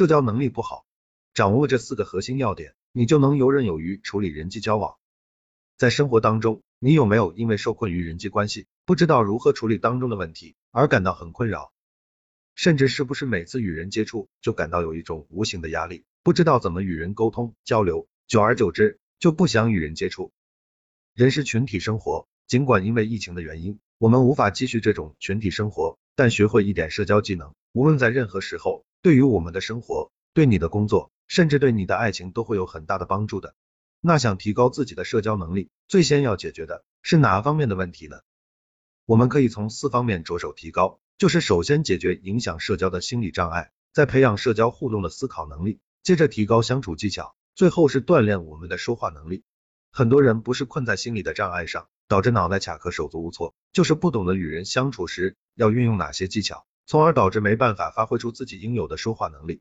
[0.00, 0.86] 社交能力不好。
[1.34, 4.96] 掌握这四个核心要点，你就能游刃有余处理人际交往。
[5.76, 11.70] 在生活当中，你有没有因为受困于人际关系，不知道如何处理当中的问题而感到很困扰？
[12.54, 20.32] 甚至是不是每次与人接触就感到有一种无形的压力，不知道怎么与人沟通交流，久而久之就不想与人接触？
[21.12, 31.10] 人是群体生活，尽管因为疫情的原因，我们无法继续这种群体生活，但学会一点社交技能，无论在任何时候，对于我们的生活，对你的工作。
[31.30, 33.54] 甚至对你的爱情都会有很大的帮助的。
[34.00, 38.18] 那想提高自己的社交能力，最先要解决的是哪方面的问题呢？
[39.06, 49.44] 我们可以从四方面着手提高，就是首先解决影响社交的心理障碍，再培养社交互动的思考能力，接着提高相处技巧，最后是锻炼我们的说话能力。
[49.92, 59.60] 很多人不是困在心理的障碍上，导致脑袋卡壳手足无措，就是不懂得与人相处时要运用哪些技巧，从而导致没办法发挥出自己应有的说话能力。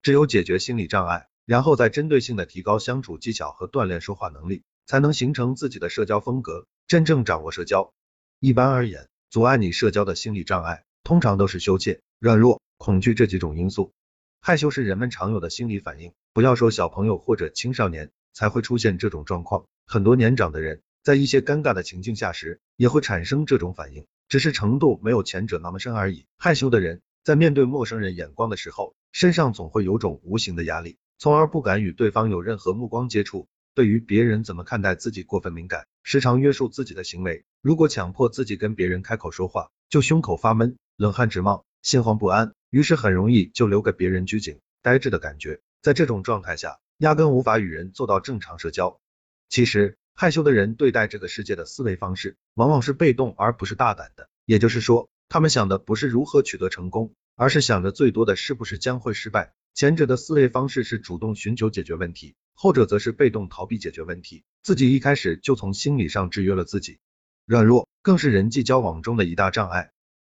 [0.00, 7.92] 只有解决心理障碍，然后再针对性的提高相处技巧和锻炼说话能力，才能形成自己的社交风格，真正掌握社交。
[8.38, 13.92] 一般而言，阻碍你社交的心理障碍，通常都是羞怯、软弱、恐惧这几种因素。
[14.40, 26.24] 害羞是人们常有的心理反应，不要说小朋友或者青少年才会出现这种状况，很多年长的人在一些尴尬的情境下时，也会产生这种反应，只是程度没有前者那么深而已。
[26.38, 33.48] 害羞的人在面对陌生人眼光的时候，身上总会有种无形的压力，从而不敢与对方有任何目光接触。
[33.74, 37.44] 对于别人怎么看待自己过分敏感，时常约束自己的行为。
[37.60, 45.60] 如果强迫自己跟别人开口说话，就胸口发闷、冷汗直冒、心慌不安，于是很容易就留给别人拘谨、呆滞的感觉。
[45.82, 49.00] 在这种状态下，压根无法与人做到正常社交。
[49.48, 54.28] 其实，害羞的人对待这个世界的思维方式，往往是被动而不是大胆的。
[54.44, 57.12] 也就是说，他们想的不是如何取得成功。
[57.36, 59.54] 而是想的最多的是不是将会失败。
[59.72, 66.98] 前者的思维方式是主动寻求解决问题，后者则是被动逃避解决问题，自己一开始就从心理上制约了自己。
[67.46, 69.90] 软弱更是人际交往中的一大障碍，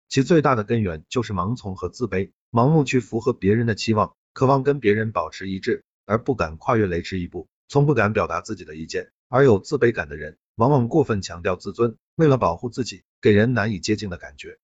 [0.08, 9.12] 其最大的根源就是盲从和自卑，盲目去符合别人的期望，渴望跟别人保持一致，而不敢跨越雷池一步，从不敢表达自己的意见。
[9.28, 14.58] 而有自卑感的人，往往过分强调自尊，为了保护自己，给人难以接近的感觉。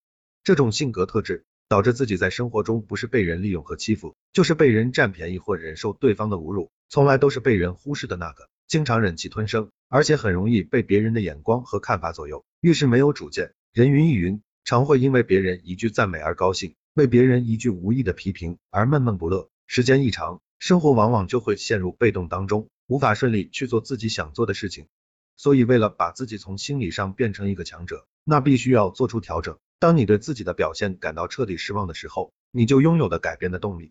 [0.44, 1.44] 这种性格特质。
[1.68, 24.86] 导致自己在生活中不是被人利用和欺负，就是被人占便宜或忍受对方的侮辱，从来都是被人忽视的那个，经常忍气吞声，而且很容易被别人的眼光和看法左右，遇事没有主见，人云亦云，常会因为别人一句赞美而高兴，为别人一句无意的批评而闷闷不乐，时间一长，生活往往就会陷入被动当中，无法顺利去做自己想做的事情。
[25.36, 29.58] 所以，为了把自己从心理上变成一个强者，那必须要做出调整。
[29.80, 33.90] 当你对自己的表现感到彻底失望的时候，你就拥有了改变的动力。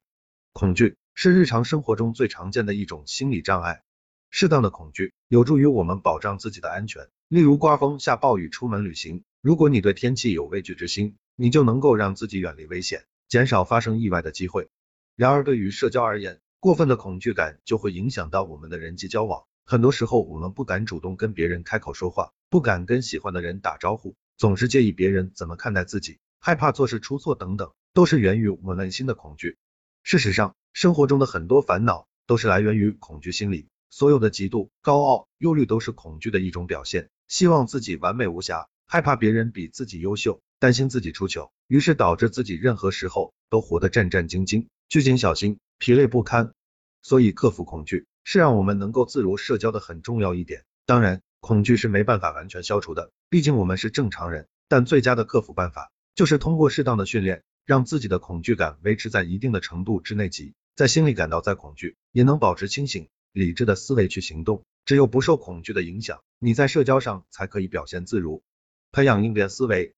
[0.53, 3.83] 恐惧是日常生活中最常见的一种心理障碍，
[4.29, 7.09] 适当的恐惧有助于我们保障自己的安全。
[7.27, 14.69] 例如刮风下暴雨出门旅行，如果你对天气有畏惧之心，你就能够让自己远离危险，减少发生意外的机会。
[15.17, 24.15] 然而对于社交而言，过分的恐惧感就会影响到我们的人际交往，很多时候我们不敢主动跟别人开口说话，不敢跟喜欢的人打招呼。
[24.37, 29.57] 总是介意别人怎么看待自己，害怕做事出错等等，都是源于我们内心的恐惧。
[30.03, 37.09] 事实上，生活中的很多烦恼都是来源于恐惧心理，所有的嫉妒、高傲、忧虑都是恐惧的一种表现。
[37.27, 46.53] 希望自己完美无瑕，害怕别人比自己优秀，担心自己出糗，于是导致自己任何时候都活得战战兢兢、拘谨小心、疲累不堪。
[47.01, 50.63] 所以，克服恐惧是让我们能够自如社交的很重要一点。
[50.85, 51.21] 当然。
[51.43, 54.47] 恐惧是没办法完全消除的，毕竟我们是正常人。
[54.67, 64.63] 但最佳的克服办法就是通过适当的训练，让自己的恐惧感维持在一定的程度之内，即在心里感到再恐惧，也能保持清醒、理智的思维去行动。
[64.85, 68.43] 只有不受恐惧的影响，你在社交上才可以表现自如。
[68.91, 69.95] 培养应变思维，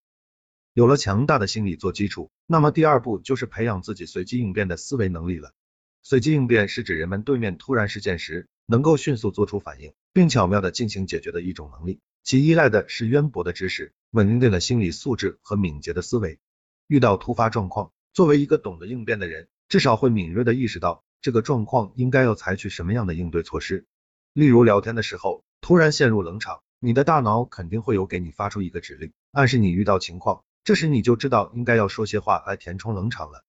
[0.72, 5.52] 有了强大的心理做基础，那么第二步就是培养自己随机应变的思维能力了。
[6.04, 9.94] 随机应变是指人们对面突然事件时，能够迅速做出反应。
[10.16, 16.38] 并巧妙的进行解决的一种能力，其依赖的是渊博的知识、稳定的心理素质和敏捷的思维。
[16.86, 23.88] 遇到突发状况，作为一个懂得应变的人，至少会敏锐的意识到这个状况应该要采取什么样的应对措施。
[24.34, 33.44] 例如聊天的时候突然陷入冷场，你的大脑肯定会有给你发出一个指令，暗示你遇到情况，这时你就知道应该要说些话来填充冷场了。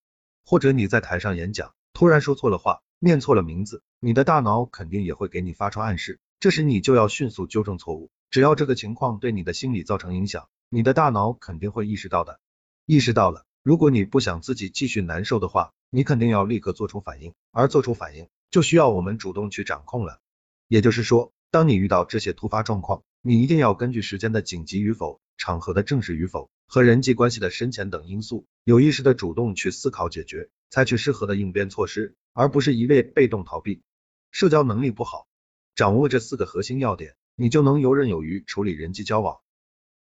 [0.47, 6.19] 或者你在台上演讲，突然说错了话，念错了名字，你的大脑肯定也会给你发出暗示。
[6.41, 12.41] 这时你就要迅速纠正错误，只要这个情况对你的心理造成影响，你的大脑肯定会意识到的。
[12.85, 20.19] 意识到了，如果你不想自己继续难受的话，你肯定要立刻做出反应，而做出反应就需要我们主动去掌控了。
[20.67, 33.83] 也就是说，当你遇到这些突发状况，你一定要根据时间的紧急与否、场合的正式与否和人际关系的深浅等因素，有意识的主动去思考解决，采取适合的应变措施，而不是一味被动逃避。
[34.31, 35.29] 社交能力不好，
[35.75, 39.41] 掌握这四个核心要点，你就能游刃有余处理人际交往。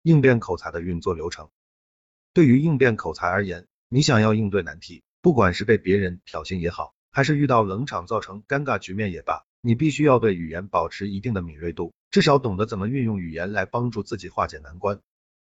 [0.04, 1.50] 应变口才的运作流程，
[2.34, 11.94] 对于应变口才而言，你想要应对难题，不管是被别人挑衅也好，还是遇到冷场造成尴尬局面也罢，你必须要对语言保持一定的敏锐度。
[12.10, 15.02] 至少懂得怎么运用语言来帮助自己化解难关。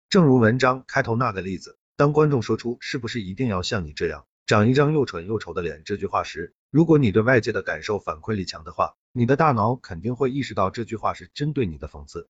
[0.09, 12.29] 正如文章开头那个例子，当观众说出“是不是一定要像你这样长一张又蠢又丑的脸”这句话时，如果你对外界的感受反馈力强的话，你的大脑肯定会意识到这句话是针对你的讽刺。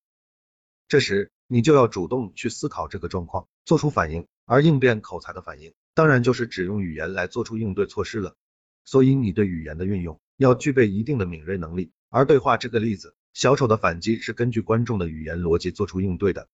[0.88, 4.25] 这时，你就要主动去思考这个状况，做出反应。
[4.46, 8.36] 而应变口才的反应，当然就是只用语言来做出应对措施了。
[8.84, 11.91] 所以，你对语言的运用要具备一定的敏锐能力。
[12.09, 13.15] 而对话这个例子。
[13.33, 16.50] 小丑的反击是根据观众的语言逻辑做出应对的。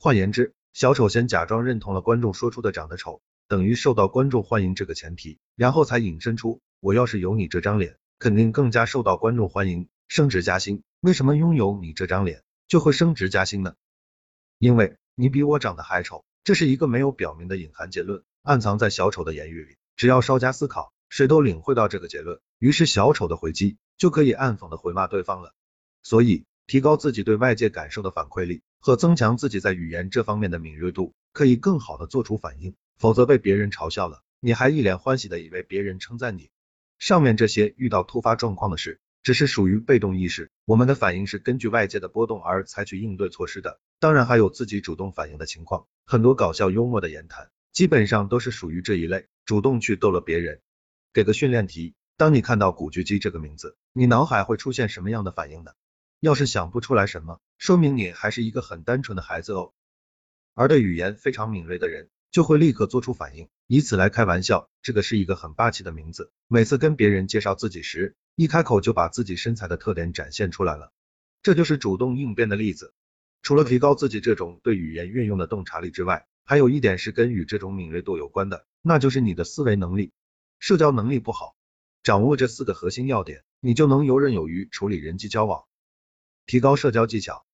[0.00, 10.82] 换言之，小丑先假装认同了观众说出的长得丑等于受到观众欢迎这个前提，然后才引申出我要是有你这张脸，肯定更加受到观众欢迎，升职加薪。
[10.98, 13.76] 为什么拥有你这张脸就会升职加薪呢？
[14.58, 16.24] 因为你比我长得还丑。
[16.42, 19.76] 这是一个没有表明的隐含结论，暗藏在小丑的言语里。
[19.94, 22.40] 只要稍加思考，谁都领会到这个结论。
[22.64, 25.52] 于是小丑的回击就可以暗讽的回骂对方了。
[26.02, 32.74] 所以，提高自己对外界感受的反馈力和增强自己在语言这方面的敏锐度，可以更好的做出反应。
[32.96, 36.48] 否则被别人嘲笑了，你还一脸欢喜的以为别人称赞你。
[36.98, 43.78] 上面这些遇到突发状况的事，只是属于被动意识，我们的反应是根据外界的波动而采取应对措施的。
[44.00, 50.62] 当然还有自己主动反应的情况，很多搞笑幽默的言谈，基本上都是属于这一类，主动去逗乐别人。
[51.12, 55.72] 给个训练题，当你看到古巨基这个名字，你脑海会出现什么样的反应呢？
[56.20, 59.72] 要是想不出来什么，说明你还是一个很单纯的孩子哦。
[60.54, 64.70] 而对语言非常敏锐的人，就会立刻做出反应，以此来开玩笑。
[64.80, 70.92] 这个是一个很霸气的名字，每次跟别人介绍自己时，一开口就把自己身材的特点展现出来了。
[71.42, 72.94] 这就是主动应变的例子。
[73.42, 80.12] 除了提高自己这种对语言运用的洞察力之外，还有一点是跟与这种敏锐度有关的，那就是你的思维能力。
[80.60, 81.56] 社交能力不好，
[82.04, 85.64] 掌握这四个核心要点，你就能游刃有余处理人际交往。
[86.44, 87.46] 提高社交技巧，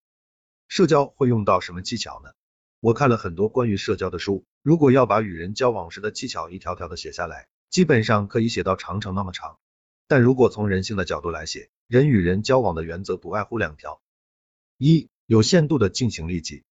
[0.67, 2.32] 社交会用到什么技巧呢？
[2.81, 9.61] 我看了很多关于社交的书，如果要把与人交往时的技巧一条条的写下来，基本上可以写到长城那么长。
[10.08, 14.02] 但如果从人性的角度来写，人与人交往的原则不外乎两条：
[14.79, 16.64] 一、有限度的进行利己；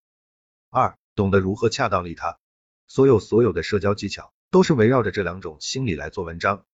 [0.70, 2.40] 二、懂得如何恰当利他。
[2.88, 6.66] 所有所有的社交技巧都是围绕着这两种心理来做文章。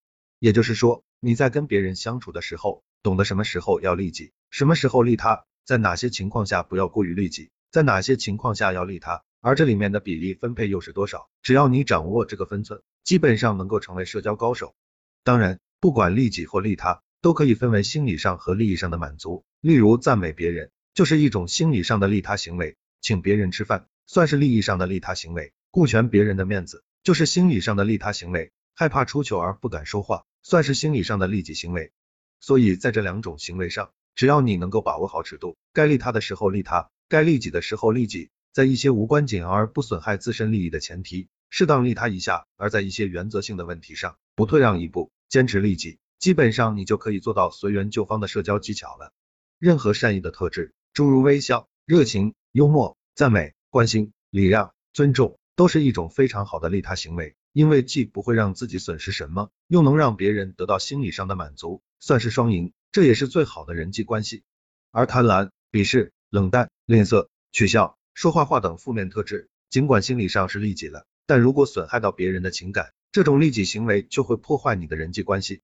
[0.45, 4.31] 也就是说，你在跟别人相处的时候，懂得什么时候要利己。
[4.51, 11.29] 什么时候利他，在哪些情况下不要过于利己，在哪些情况下要利他，而这里面的比例分配又是多少？
[11.41, 14.75] 只要你掌握这个分寸，基本上能够成为社交高手。
[15.23, 19.43] 当然，不管利己或利他，都可以分为心理上和利益上的满足。
[19.61, 31.91] 例如，赞美别人就是一种心理上的利他行为，请别人吃饭算是利益上的利他行为，顾全别人的面子就是心理上的利他行为，害怕出糗而不敢说话，算是心理上的利己行为。
[32.39, 49.11] 所以在这两种行为上，只要你能够把握好尺度，该利他的时候利他，该利己的时候利己，在一些无关紧要而不损害自身利益的前提，适当利他一下；而在一些原则性的问题上，不退让一步，坚持利己，基本上你就可以做到随缘就方的社交技巧了。
[49.57, 62.73] 任何善意的特质，诸如微笑、热情、幽默、赞美、关心、礼让、尊重，都是一种非常好的利他行为，因为既不会让自己损失什么，又能让别人得到心理上的满足，算是双赢。
[62.91, 64.43] 这也是最好的人际关系，
[64.91, 75.61] 而贪婪、鄙视、冷淡、吝啬、取笑、说坏话等负面特质，尽管心理上是利己了，但如果损害到别人的情感，这种利己行为就会破坏你的人际关系。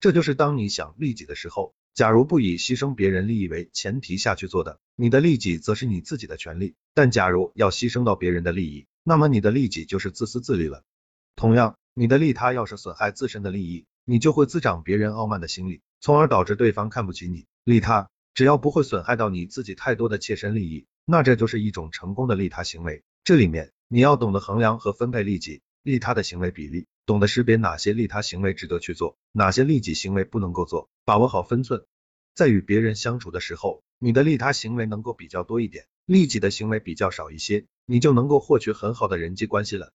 [0.00, 10.82] 这就是当你想利己的时候，假如不以牺牲别人利益为前提下去做的，你的利己则是你自己的权利；但假如要牺牲到别人的利益，那么你的利己就是自私自利了。
[11.36, 15.82] 同样，你的利他要是损害自身的利益，你就会滋长别人傲慢的心理。
[16.00, 17.46] 从而导致对方看不起你。
[17.64, 23.02] 利他，只要不会损害到你自己太多的切身利益，那这就是一种成功的利他行为。
[23.24, 31.84] 这里面你要懂得衡量和分配利己、利他的行为比例，懂得识别哪些利他行为值得去做，哪些利己行为不能够做，把握好分寸。
[32.34, 39.92] 在与别人相处的时候，你的利他行为能够比较多一点，利己的行为比较少一些，你就能够获取很好的人际关系了。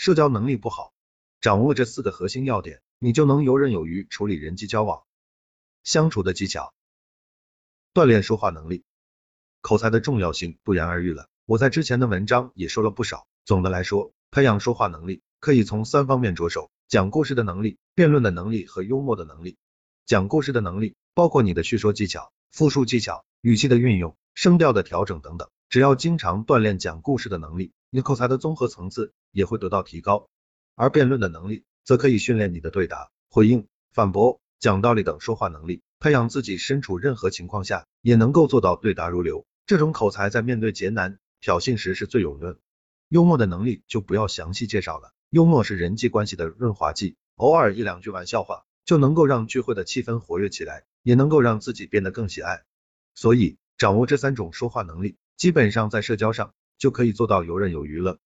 [0.00, 0.94] 社交能力不好，
[1.42, 5.02] 掌握这四个核心要点，你就能游刃有余处理人际交往。
[5.84, 6.72] 相处的技巧，
[7.92, 8.82] 锻炼说话能力。
[9.60, 13.26] 口才的重要性不言而喻了，我在之前的文章也说了不少。
[13.44, 19.58] 总的来说，培养说话能力可以从三方面着手：讲故事的能力、辩论的能力和幽默的能力。
[20.06, 25.50] 讲故事的能力包括你的叙说技巧、复述技巧、语气的运用、声调的调整等等。
[25.68, 30.28] 只要经常锻炼讲故事的能力，你口才的综合层次也会得到提高。
[30.76, 39.44] 而辩论的能力则可以训练你的对答、回应、反驳、讲道理等说话能力，培养自己身处任何情况下也能够做到对答如流。
[39.66, 42.56] 这种口才在面对劫难、挑衅时是最有用。
[43.08, 52.62] 幽默的能力就不要详细介绍了，幽默是人际关系的润滑剂，偶尔一两句玩笑话就能够让聚会的气氛活跃起来，也能够让自己变得更喜爱。
[53.14, 55.16] 所以，掌握这三种说话能力。
[55.36, 58.18] 基本上在社交上就可以做到游刃有余了。